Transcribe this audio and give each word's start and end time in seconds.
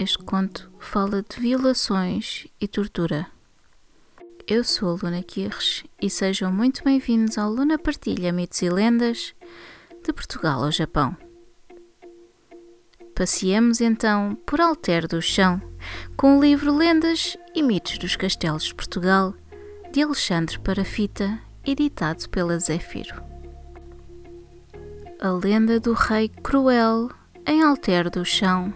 Este 0.00 0.18
conto 0.18 0.70
fala 0.78 1.24
de 1.28 1.40
violações 1.40 2.46
e 2.60 2.68
tortura. 2.68 3.26
Eu 4.46 4.62
sou 4.62 4.90
a 4.90 4.98
Luna 5.02 5.24
Kirsch 5.24 5.84
e 6.00 6.08
sejam 6.08 6.52
muito 6.52 6.84
bem-vindos 6.84 7.36
ao 7.36 7.50
Luna 7.50 7.76
Partilha 7.76 8.32
Mitos 8.32 8.62
e 8.62 8.70
Lendas 8.70 9.34
de 10.06 10.12
Portugal 10.12 10.62
ao 10.62 10.70
Japão. 10.70 11.16
Passeemos 13.12 13.80
então 13.80 14.36
por 14.46 14.60
Alter 14.60 15.08
do 15.08 15.20
Chão 15.20 15.60
com 16.16 16.38
o 16.38 16.40
livro 16.40 16.72
Lendas 16.76 17.36
e 17.52 17.60
Mitos 17.60 17.98
dos 17.98 18.14
Castelos 18.14 18.66
de 18.66 18.76
Portugal 18.76 19.34
de 19.92 20.00
Alexandre 20.00 20.60
Parafita, 20.60 21.40
editado 21.66 22.28
pela 22.28 22.56
Zéfiro. 22.60 23.20
A 25.18 25.30
lenda 25.30 25.80
do 25.80 25.92
rei 25.92 26.28
cruel 26.28 27.10
em 27.44 27.64
Alter 27.64 28.08
do 28.08 28.24
Chão 28.24 28.72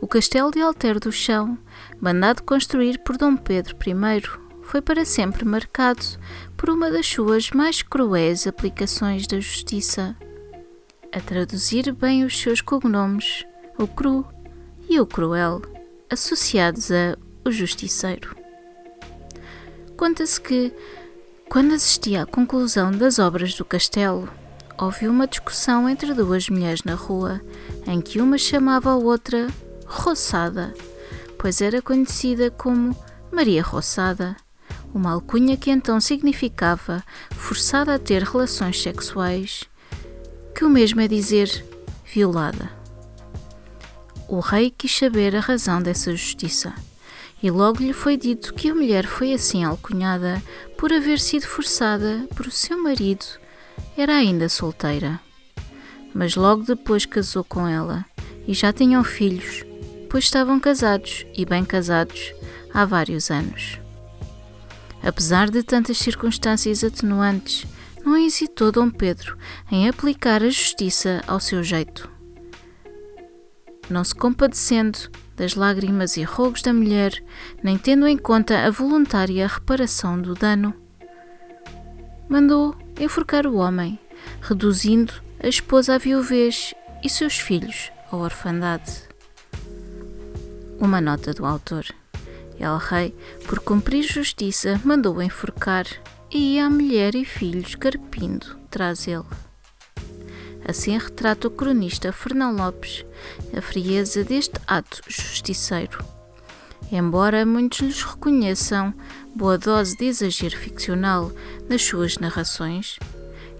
o 0.00 0.08
castelo 0.08 0.50
de 0.50 0.60
Alter 0.60 0.98
do 0.98 1.12
Chão, 1.12 1.58
mandado 2.00 2.42
construir 2.42 2.98
por 3.00 3.16
Dom 3.18 3.36
Pedro 3.36 3.76
I, 3.76 4.22
foi 4.62 4.80
para 4.80 5.04
sempre 5.04 5.44
marcado 5.44 6.04
por 6.56 6.70
uma 6.70 6.90
das 6.90 7.06
suas 7.06 7.50
mais 7.50 7.82
cruéis 7.82 8.46
aplicações 8.46 9.26
da 9.26 9.38
justiça. 9.38 10.16
A 11.12 11.20
traduzir 11.20 11.92
bem 11.92 12.24
os 12.24 12.38
seus 12.38 12.60
cognomes, 12.60 13.44
o 13.76 13.86
cru 13.86 14.24
e 14.88 14.98
o 14.98 15.06
cruel, 15.06 15.60
associados 16.08 16.90
a 16.90 17.16
o 17.44 17.50
justiceiro. 17.50 18.36
Conta-se 19.96 20.40
que, 20.40 20.72
quando 21.48 21.74
assistia 21.74 22.22
à 22.22 22.26
conclusão 22.26 22.90
das 22.90 23.18
obras 23.18 23.54
do 23.54 23.64
castelo, 23.64 24.28
houve 24.78 25.08
uma 25.08 25.26
discussão 25.26 25.88
entre 25.88 26.14
duas 26.14 26.48
mulheres 26.48 26.84
na 26.84 26.94
rua, 26.94 27.40
em 27.86 28.00
que 28.00 28.20
uma 28.20 28.38
chamava 28.38 28.90
a 28.90 28.96
outra 28.96 29.48
Roçada, 29.92 30.72
pois 31.36 31.60
era 31.60 31.82
conhecida 31.82 32.48
como 32.48 32.96
Maria 33.32 33.60
Roçada, 33.60 34.36
uma 34.94 35.10
alcunha 35.10 35.56
que 35.56 35.68
então 35.68 36.00
significava 36.00 37.02
forçada 37.32 37.96
a 37.96 37.98
ter 37.98 38.22
relações 38.22 38.80
sexuais, 38.80 39.64
que 40.54 40.64
o 40.64 40.70
mesmo 40.70 41.00
é 41.00 41.08
dizer 41.08 41.66
violada. 42.06 42.70
O 44.28 44.38
rei 44.38 44.70
quis 44.70 44.96
saber 44.96 45.34
a 45.34 45.40
razão 45.40 45.82
dessa 45.82 46.12
justiça, 46.12 46.72
e 47.42 47.50
logo 47.50 47.82
lhe 47.82 47.92
foi 47.92 48.16
dito 48.16 48.54
que 48.54 48.70
a 48.70 48.74
mulher 48.74 49.08
foi 49.08 49.34
assim 49.34 49.64
alcunhada 49.64 50.40
por 50.78 50.92
haver 50.92 51.18
sido 51.18 51.48
forçada 51.48 52.28
por 52.36 52.46
o 52.46 52.50
seu 52.50 52.80
marido, 52.80 53.26
era 53.96 54.14
ainda 54.14 54.48
solteira. 54.48 55.18
Mas 56.14 56.36
logo 56.36 56.62
depois 56.62 57.04
casou 57.04 57.42
com 57.42 57.66
ela 57.66 58.04
e 58.46 58.54
já 58.54 58.72
tinham 58.72 59.02
filhos, 59.02 59.64
pois 60.10 60.24
estavam 60.24 60.58
casados 60.58 61.24
e 61.34 61.46
bem 61.46 61.64
casados 61.64 62.34
há 62.74 62.84
vários 62.84 63.30
anos. 63.30 63.80
Apesar 65.02 65.48
de 65.48 65.62
tantas 65.62 65.98
circunstâncias 65.98 66.84
atenuantes, 66.84 67.64
não 68.04 68.16
hesitou 68.16 68.72
Dom 68.72 68.90
Pedro 68.90 69.38
em 69.70 69.88
aplicar 69.88 70.42
a 70.42 70.50
justiça 70.50 71.22
ao 71.26 71.38
seu 71.38 71.62
jeito. 71.62 72.10
Não 73.88 74.02
se 74.04 74.14
compadecendo 74.14 74.98
das 75.36 75.54
lágrimas 75.54 76.16
e 76.16 76.22
rogos 76.22 76.60
da 76.60 76.72
mulher, 76.72 77.12
nem 77.62 77.78
tendo 77.78 78.06
em 78.06 78.18
conta 78.18 78.66
a 78.66 78.70
voluntária 78.70 79.46
reparação 79.46 80.20
do 80.20 80.34
dano, 80.34 80.74
mandou 82.28 82.76
enforcar 82.98 83.46
o 83.46 83.56
homem, 83.56 83.98
reduzindo 84.42 85.14
a 85.42 85.48
esposa 85.48 85.94
à 85.94 85.98
viuvez 85.98 86.74
e 87.02 87.08
seus 87.08 87.38
filhos 87.38 87.90
à 88.10 88.16
orfandade 88.16 89.09
uma 90.80 91.00
nota 91.00 91.32
do 91.32 91.44
autor. 91.46 91.84
El 92.58 92.78
Rei, 92.78 93.14
por 93.46 93.60
cumprir 93.60 94.02
justiça, 94.02 94.80
mandou 94.84 95.22
enforcar 95.22 95.86
e 96.30 96.58
a 96.58 96.68
mulher 96.68 97.14
e 97.14 97.24
filhos 97.24 97.74
carpindo 97.74 98.58
traz 98.70 99.06
ele. 99.06 99.24
Assim 100.66 100.96
retrata 100.98 101.48
o 101.48 101.50
cronista 101.50 102.12
Fernão 102.12 102.54
Lopes 102.54 103.04
a 103.56 103.60
frieza 103.60 104.24
deste 104.24 104.58
ato 104.66 105.00
justiceiro. 105.08 106.04
Embora 106.92 107.46
muitos 107.46 107.80
lhes 107.80 108.02
reconheçam 108.02 108.92
boa 109.34 109.56
dose 109.56 109.96
de 109.96 110.06
exagero 110.06 110.56
ficcional 110.56 111.32
nas 111.68 111.82
suas 111.82 112.18
narrações, 112.18 112.98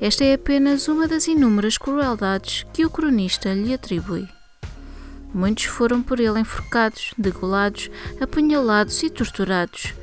esta 0.00 0.24
é 0.24 0.34
apenas 0.34 0.88
uma 0.88 1.06
das 1.06 1.26
inúmeras 1.26 1.78
crueldades 1.78 2.66
que 2.72 2.84
o 2.84 2.90
cronista 2.90 3.52
lhe 3.52 3.72
atribui. 3.72 4.28
Muitos 5.32 5.64
foram 5.64 6.02
por 6.02 6.18
ele 6.18 6.40
enforcados, 6.40 7.12
degolados, 7.16 7.90
apunhalados 8.20 9.02
e 9.02 9.10
torturados, 9.10 9.94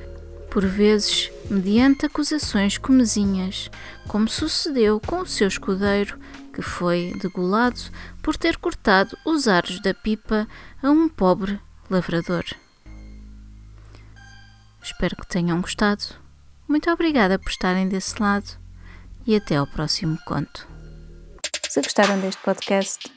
por 0.50 0.66
vezes 0.66 1.30
mediante 1.50 2.06
acusações 2.06 2.78
comezinhas, 2.78 3.70
como 4.08 4.28
sucedeu 4.28 5.00
com 5.00 5.20
o 5.20 5.28
seu 5.28 5.48
escudeiro, 5.48 6.18
que 6.54 6.62
foi 6.62 7.14
degolado 7.22 7.80
por 8.24 8.38
ter 8.38 8.58
cortado 8.58 9.18
os 9.26 9.48
aros 9.48 9.80
da 9.82 9.94
pipa 9.94 10.48
a 10.82 10.90
um 10.90 11.10
pobre 11.10 11.60
lavrador. 11.90 12.44
Espero 14.82 15.16
que 15.18 15.28
tenham 15.28 15.60
gostado. 15.62 16.04
Muito 16.68 16.90
obrigada 16.90 17.38
por 17.38 17.50
estarem 17.50 17.88
desse 17.88 18.22
lado 18.22 18.58
e 19.26 19.36
até 19.36 19.58
ao 19.58 19.68
próximo 19.68 20.18
conto. 20.26 20.68
Se 21.70 21.82
gostaram 21.82 22.20
deste 22.20 22.42
podcast, 22.42 23.12